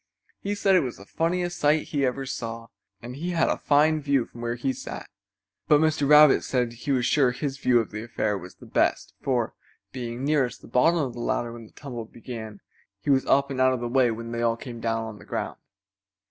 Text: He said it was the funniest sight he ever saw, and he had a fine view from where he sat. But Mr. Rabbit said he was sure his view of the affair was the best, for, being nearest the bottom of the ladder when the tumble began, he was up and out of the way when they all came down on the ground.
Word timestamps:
He 0.39 0.55
said 0.55 0.73
it 0.75 0.79
was 0.79 0.97
the 0.97 1.05
funniest 1.05 1.59
sight 1.59 1.89
he 1.89 2.07
ever 2.07 2.25
saw, 2.25 2.69
and 3.03 3.15
he 3.15 3.29
had 3.33 3.49
a 3.49 3.57
fine 3.59 4.01
view 4.01 4.25
from 4.25 4.41
where 4.41 4.55
he 4.55 4.73
sat. 4.73 5.07
But 5.67 5.79
Mr. 5.79 6.09
Rabbit 6.09 6.43
said 6.43 6.73
he 6.73 6.91
was 6.91 7.05
sure 7.05 7.29
his 7.29 7.59
view 7.59 7.77
of 7.79 7.91
the 7.91 8.01
affair 8.01 8.35
was 8.35 8.55
the 8.55 8.65
best, 8.65 9.13
for, 9.21 9.53
being 9.91 10.25
nearest 10.25 10.63
the 10.63 10.67
bottom 10.67 10.97
of 10.99 11.13
the 11.13 11.19
ladder 11.19 11.53
when 11.53 11.67
the 11.67 11.71
tumble 11.73 12.05
began, 12.05 12.61
he 12.99 13.11
was 13.11 13.27
up 13.27 13.51
and 13.51 13.61
out 13.61 13.73
of 13.73 13.79
the 13.79 13.87
way 13.87 14.09
when 14.09 14.31
they 14.31 14.41
all 14.41 14.57
came 14.57 14.79
down 14.79 15.03
on 15.03 15.19
the 15.19 15.23
ground. 15.25 15.57